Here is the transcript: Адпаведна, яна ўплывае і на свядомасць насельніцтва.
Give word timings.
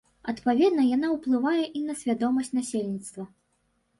Адпаведна, 0.31 0.85
яна 0.95 1.07
ўплывае 1.15 1.65
і 1.79 1.83
на 1.89 1.93
свядомасць 2.01 2.51
насельніцтва. 2.61 3.29